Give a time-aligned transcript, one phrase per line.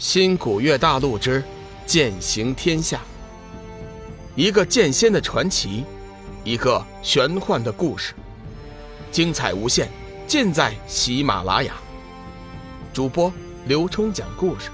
[0.00, 1.44] 新古月大陆之
[1.84, 3.02] 剑行天下，
[4.34, 5.84] 一个剑仙的传奇，
[6.42, 8.14] 一个玄幻的故事，
[9.12, 9.90] 精彩无限，
[10.26, 11.74] 尽在喜马拉雅。
[12.94, 13.30] 主播
[13.66, 14.70] 刘冲讲故事，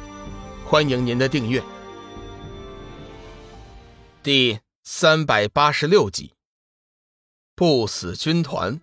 [0.64, 1.60] 欢迎您的订阅。
[4.22, 6.34] 第三百八十六集，
[7.56, 8.80] 不死军团。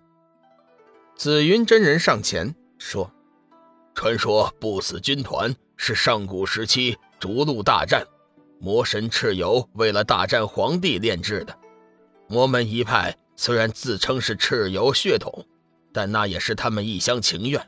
[1.15, 3.09] 紫云真人上前说
[3.95, 5.55] ：“传说不死军团。”
[5.85, 8.07] 是上古时期逐鹿大战，
[8.57, 11.53] 魔神蚩尤为了大战皇帝炼制的。
[12.29, 15.45] 魔门一派虽然自称是蚩尤血统，
[15.91, 17.61] 但那也是他们一厢情愿。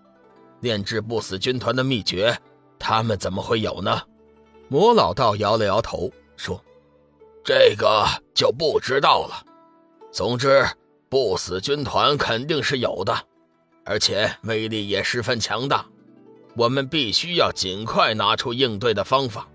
[0.62, 2.34] 炼制不死军团的秘诀，
[2.80, 4.02] 他们怎么会有呢？
[4.70, 6.64] 魔老道摇了摇头说
[7.44, 9.46] ：“这个就不知道了。
[10.14, 10.66] 总之，
[11.10, 13.14] 不死军团肯定是有的，
[13.84, 15.86] 而且威力也十分强大。”
[16.56, 19.48] 我们必须要尽快拿出应对的方法，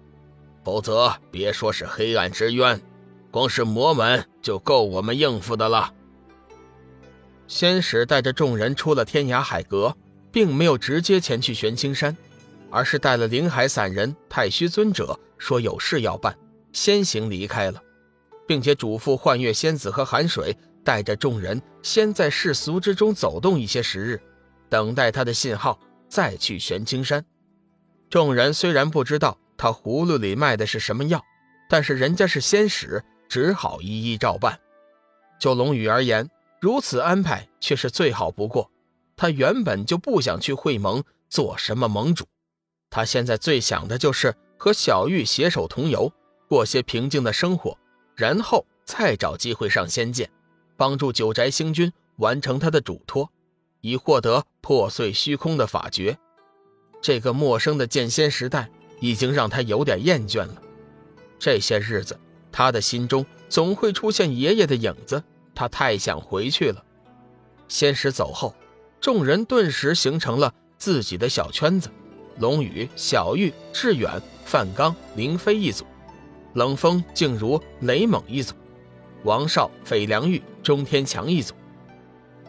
[0.63, 2.81] 否则别说是黑暗之渊，
[3.31, 5.95] 光是魔门就够我们应付的了。
[7.49, 9.97] 仙使带着众人出了天涯海阁，
[10.31, 12.15] 并没有直接前去玄青山，
[12.71, 16.37] 而是带了灵海散人太虚尊者，说有事要办，
[16.73, 17.83] 先行离开了，
[18.47, 24.21] 并且嘱咐幻月仙子和寒水带着众人先在世俗之中走动一些时日，
[24.69, 25.81] 等待他的信号。
[26.11, 27.25] 再去玄青山，
[28.11, 31.25] 众人虽然不知道他葫芦里卖的是什么药，
[31.69, 34.59] 但是人家是仙使，只好一一照办。
[35.39, 36.29] 就龙宇而言，
[36.61, 38.71] 如此安排却是最好不过。
[39.17, 42.27] 他原本就不想去会盟做什么盟主，
[42.91, 46.13] 他现在最想的就是和小玉携手同游，
[46.49, 47.79] 过些平静的生活，
[48.17, 50.29] 然后再找机会上仙界，
[50.77, 53.31] 帮助九宅星君完成他的嘱托。
[53.81, 56.17] 以获得破碎虚空的法诀。
[57.01, 58.69] 这个陌生的剑仙时代
[59.01, 60.63] 已经让他有点厌倦了。
[61.39, 62.19] 这些日子，
[62.53, 65.23] 他的心中总会出现爷爷的影子，
[65.55, 66.85] 他太想回去了。
[67.69, 68.55] 仙使走后，
[69.01, 71.89] 众人顿时形成了自己的小圈子：
[72.39, 75.85] 龙宇、小玉、志远、范刚、林飞一组；
[76.53, 78.55] 冷风、静如、雷猛一组；
[79.25, 81.55] 王少、斐良玉、钟天强一组。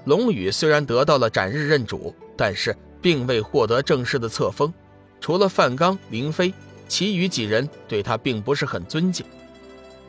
[0.05, 4.73] 龙宇虽然得到了斩日认主，但是并未获得正式的册封。
[5.19, 6.53] 除了范刚、林飞，
[6.87, 9.25] 其余几人对他并不是很尊敬。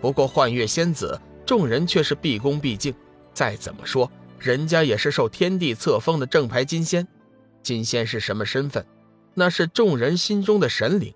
[0.00, 2.94] 不过幻月仙子，众人却是毕恭毕敬。
[3.34, 7.06] 再怎么说，人家也是受天地册封的正牌金仙。
[7.62, 8.84] 金仙是什么身份？
[9.34, 11.12] 那是众人心中的神灵。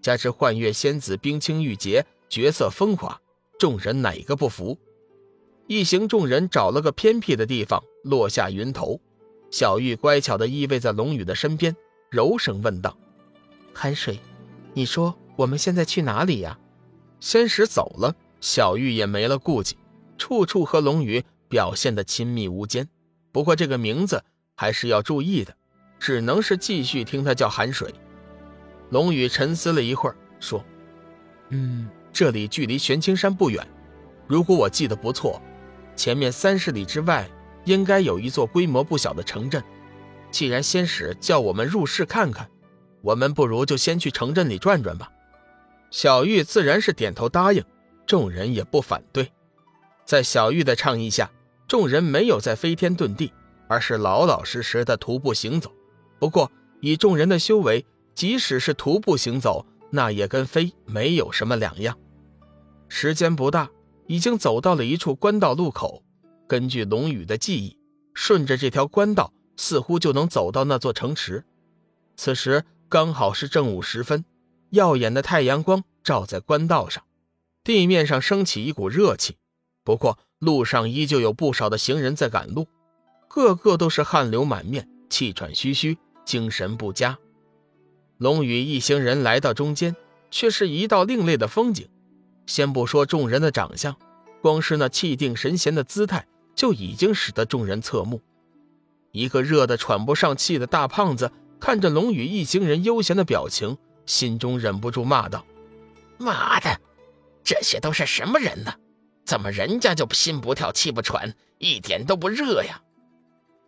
[0.00, 3.20] 加之幻月仙子冰清玉洁，绝色风华，
[3.58, 4.78] 众人哪个不服？
[5.72, 9.00] 一行众人找了个偏僻的地方落下云头，
[9.50, 11.74] 小玉乖巧地依偎在龙宇的身边，
[12.10, 12.94] 柔声问道
[13.72, 14.20] ：“寒水，
[14.74, 16.58] 你说我们现在去哪里呀？”
[17.20, 19.78] 仙使走了，小玉也没了顾忌，
[20.18, 22.86] 处处和龙宇表现得亲密无间。
[23.32, 24.22] 不过这个名字
[24.54, 25.56] 还是要注意的，
[25.98, 27.94] 只能是继续听他叫寒水。
[28.90, 30.62] 龙宇沉思了一会儿，说
[31.48, 33.66] ：“嗯，这里距离玄青山不远，
[34.26, 35.40] 如果我记得不错。”
[35.94, 37.28] 前面三十里之外，
[37.64, 39.62] 应该有一座规模不小的城镇。
[40.30, 42.48] 既然仙使叫我们入市看看，
[43.02, 45.10] 我们不如就先去城镇里转转吧。
[45.90, 47.62] 小玉自然是点头答应，
[48.06, 49.30] 众人也不反对。
[50.06, 51.30] 在小玉的倡议下，
[51.68, 53.32] 众人没有再飞天遁地，
[53.68, 55.70] 而是老老实实的徒步行走。
[56.18, 61.96] 不过，以众人的修为，即使是徒步行走，那也跟飞没有什么两样。
[62.88, 63.68] 时间不大。
[64.12, 66.02] 已经走到了一处官道路口，
[66.46, 67.78] 根据龙宇的记忆，
[68.12, 71.46] 顺着这条官道，似乎就能走到那座城池。
[72.14, 74.22] 此时刚好是正午时分，
[74.68, 77.02] 耀眼的太阳光照在官道上，
[77.64, 79.38] 地面上升起一股热气。
[79.82, 82.66] 不过路上依旧有不少的行人在赶路，
[83.28, 85.96] 个个都是汗流满面、气喘吁吁、
[86.26, 87.18] 精神不佳。
[88.18, 89.96] 龙宇一行人来到中间，
[90.30, 91.88] 却是一道另类的风景。
[92.52, 93.96] 先不说众人的长相，
[94.42, 98.20] 光是那气定神闲的姿态就已经使得众人侧目。
[99.10, 105.46] 一个热得喘不上气的大胖子看着龙宇一行人悠闲的表情，心中忍不住骂道
[106.20, 106.78] ：“妈的，
[107.42, 108.74] 这些都是什么人呢？
[109.24, 112.82] 怎么人家就心不跳、气不喘，一点都不热呀？”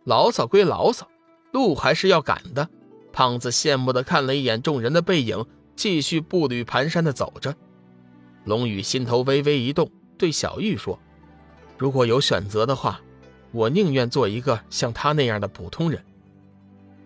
[0.05, 1.07] 牢骚归牢骚，
[1.51, 2.69] 路还是要赶的。
[3.11, 5.43] 胖子羡慕地看了一眼众人的背影，
[5.75, 7.55] 继续步履蹒跚地走着。
[8.45, 10.97] 龙宇心头微微一动，对小玉说
[11.77, 13.01] ：“如果有选择的话，
[13.51, 16.03] 我宁愿做一个像他那样的普通人。”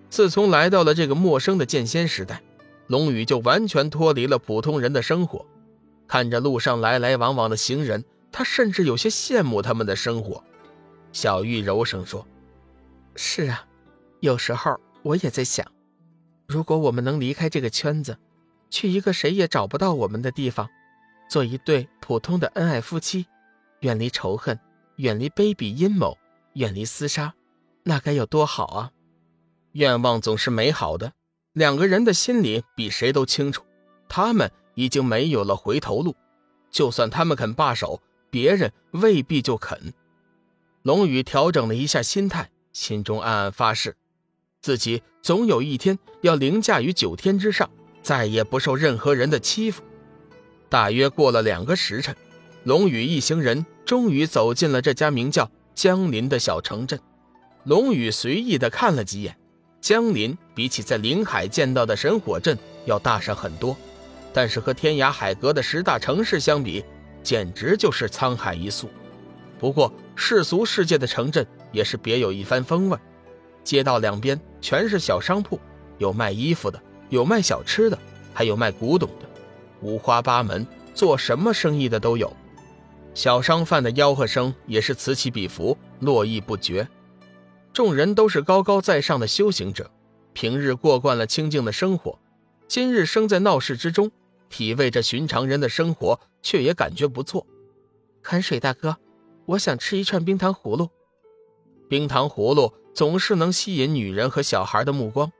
[0.09, 2.41] 自从来到了这个陌生的剑仙时代，
[2.87, 5.45] 龙宇就完全脱离了普通人的生活。
[6.07, 10.43] 看着路上来来往往的行人，他甚至有些羡慕他们的生活。
[11.13, 12.27] 小玉柔声说
[13.15, 13.65] ：“是啊，
[14.19, 15.65] 有时候我也在想，
[16.47, 18.17] 如果我们能离开这个圈子，
[18.71, 20.67] 去一个谁也找不到我们的地方，
[21.29, 23.25] 做一对普通的恩爱夫妻，
[23.79, 24.59] 远离仇恨，
[24.97, 26.17] 远离卑鄙阴谋，
[26.55, 27.33] 远离厮杀，
[27.83, 28.91] 那该有多好啊！
[29.71, 31.13] 愿望总是美好的，
[31.53, 33.63] 两个人的心里比谁都清楚，
[34.09, 36.15] 他们。”已经没有了回头路，
[36.71, 39.93] 就算他们肯罢手，别人未必就肯。
[40.83, 43.97] 龙宇调整了一下心态，心中暗暗发誓，
[44.61, 47.69] 自己总有一天要凌驾于九天之上，
[48.01, 49.83] 再也不受任何人的欺负。
[50.69, 52.15] 大约过了两个时辰，
[52.63, 56.99] 龙宇一行人终于走进了这家名叫江林的小城镇。
[57.63, 59.35] 龙宇随意的看了几眼，
[59.81, 63.75] 江林比起在临海见到的神火镇要大上很多。
[64.31, 66.85] 但是和天涯海阁的十大城市相比，
[67.23, 68.87] 简直就是沧海一粟。
[69.57, 72.97] 不过世俗世界的城镇也是别有一番风味，
[73.63, 75.59] 街道两边全是小商铺，
[75.97, 76.79] 有卖衣服的，
[77.09, 77.97] 有卖小吃的，
[78.33, 79.28] 还有卖古董的，
[79.81, 82.31] 五花八门，做什么生意的都有。
[83.13, 86.87] 小商贩的吆喝声也是此起彼伏，络绎不绝。
[87.73, 89.89] 众人都是高高在上的修行者，
[90.33, 92.17] 平日过惯了清静的生活，
[92.67, 94.11] 今日生在闹市之中。
[94.49, 97.45] 体味着寻常人的生活，却也感觉不错。
[98.23, 98.97] 看水大哥，
[99.45, 100.89] 我想吃一串冰糖葫芦。
[101.87, 105.31] 冰糖葫芦总是能吸引女人和小孩的目光。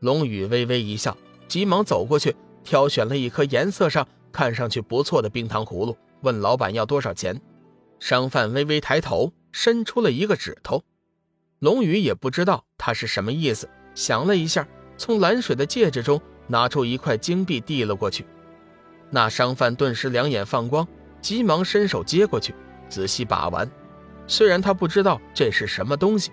[0.00, 1.14] 龙宇微微一笑，
[1.46, 2.34] 急忙走过去，
[2.68, 7.40] 挑选了一颗颜色上看上去不错的冰糖葫芦，问老板要多少钱。
[7.98, 10.84] 商贩微微抬头，伸出了一个指头。
[11.60, 14.68] 龙宇也不知道他是什么意思，想了一下，
[14.98, 18.26] 从蓝水的戒指中拿出一块金币递了过去。
[19.08, 20.86] 那商贩顿时两眼放光，
[21.22, 22.54] 急忙伸手接过去，
[22.90, 23.66] 仔细把玩。
[24.26, 26.30] 虽然他不知道这是什么东西，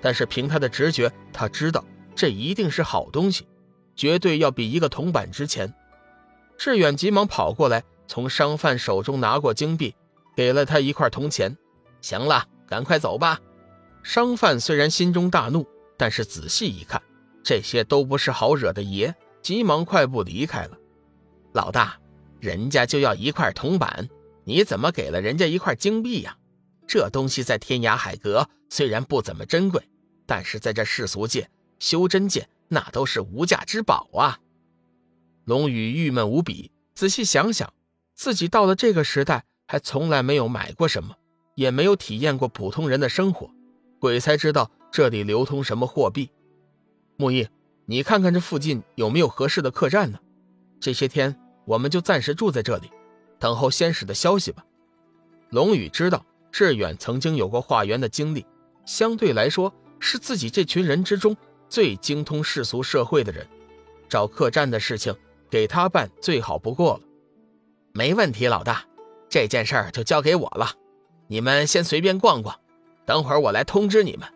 [0.00, 3.46] 但是凭他的直觉，他知道这一定是好东西，
[3.96, 5.72] 绝对要比一个铜板值钱。
[6.56, 9.94] 志远急忙跑过来，从商贩手中拿过金币，
[10.36, 11.56] 给了他一块铜钱。
[12.00, 13.40] 行了，赶快走吧。
[14.02, 15.66] 商贩虽然心中大怒，
[15.96, 17.02] 但是仔细一看，
[17.42, 20.78] 这些都不是好惹的爷，急忙快步离开了。
[21.52, 21.98] 老大。
[22.38, 24.08] 人家就要一块铜板，
[24.44, 26.36] 你怎么给了人家一块金币呀？
[26.86, 29.82] 这东西在天涯海阁虽然不怎么珍贵，
[30.26, 31.48] 但是在这世俗界、
[31.78, 34.38] 修真界，那都是无价之宝啊！
[35.44, 37.72] 龙宇郁闷无比，仔细想想，
[38.14, 41.16] 自己到了这个时代，还从来没有买过什么，
[41.54, 43.50] 也没有体验过普通人的生活，
[43.98, 46.30] 鬼才知道这里流通什么货币。
[47.16, 47.48] 木易，
[47.84, 50.18] 你看看这附近有没有合适的客栈呢？
[50.80, 51.38] 这些天。
[51.66, 52.88] 我们就暂时住在这里，
[53.40, 54.64] 等候仙使的消息吧。
[55.50, 58.46] 龙宇知道志远曾经有过化缘的经历，
[58.84, 61.36] 相对来说是自己这群人之中
[61.68, 63.46] 最精通世俗社会的人，
[64.08, 65.14] 找客栈的事情
[65.50, 67.00] 给他办最好不过了。
[67.92, 68.84] 没问题，老大，
[69.28, 70.70] 这件事儿就交给我了。
[71.28, 72.54] 你们先随便逛逛，
[73.04, 74.28] 等会儿我来通知你们。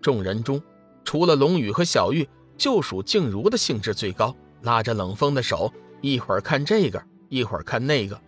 [0.00, 0.62] 众人中，
[1.04, 5.72] 除了龙宇和小玉，就属静茹的兴致最高，拉着冷风的手。
[6.00, 8.20] 一会儿看这个，一会儿看那个，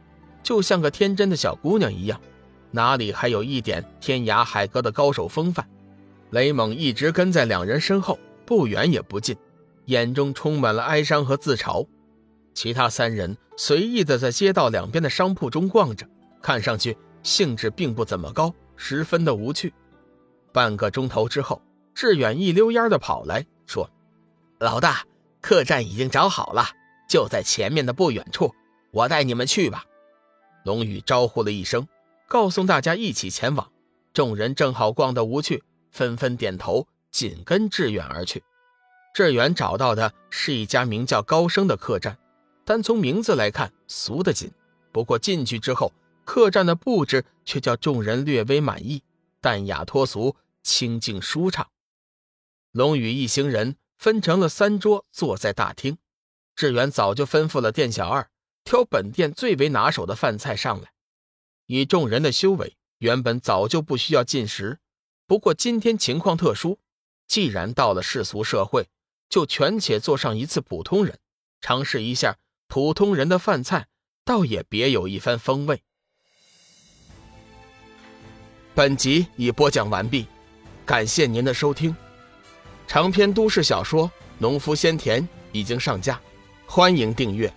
[0.43, 2.21] 就像个天真的小姑娘一样，
[2.71, 5.69] 哪里还有一点天涯海阁的高手风范？
[6.35, 9.37] 雷猛一直跟在两人身后，不远也不近，
[9.85, 11.87] 眼中充满了哀伤和自嘲。
[12.53, 16.05] 其他三人随意的在街道两边的商铺中逛着，
[16.43, 19.73] 看上去兴致并不怎么高，十分的无趣。
[20.53, 21.63] 半个钟头之后，
[21.95, 23.89] 志远一溜烟的跑来说
[24.59, 25.05] ：“老大，
[25.41, 26.67] 客栈已经找好了。”
[27.09, 28.53] 就在前面的不远处，
[28.91, 29.85] 我带你们去吧。
[30.65, 31.87] 龙宇招呼了一声，
[32.27, 33.71] 告诉大家一起前往。
[34.13, 35.63] 众人正好逛得无趣，
[35.95, 38.43] 纷纷点头，紧跟志远而去。
[39.15, 42.19] 志远找到的是一家名叫高升的客栈，
[42.65, 44.51] 单从名字来看俗得紧，
[44.93, 45.93] 不过进去之后，
[46.25, 49.05] 客栈的布置却叫众人略微满意，
[49.41, 50.35] 淡雅脱俗，
[50.65, 51.71] 清静舒畅。
[52.73, 55.97] 龙宇一行人分成了三桌，坐在大厅。
[56.57, 58.29] 志远早就吩咐了店小二
[58.65, 60.93] 挑本店最为拿手的饭菜上来。
[61.67, 64.81] 以众人的修为，原本早就不需要进食，
[65.27, 66.79] 不过今天情况特殊，
[67.27, 68.89] 既然到了世俗社会，
[69.29, 71.19] 就权且做上一次普通人，
[71.61, 72.37] 尝试一下
[72.69, 73.87] 普通人的饭菜，
[74.25, 75.83] 倒也别有一番风味。
[78.75, 80.27] 本集已播讲完毕，
[80.85, 81.97] 感谢您的收听。
[82.87, 84.07] 长篇都市小说
[84.39, 86.21] 《农夫先田》已经上架。
[86.67, 87.53] 欢迎订阅。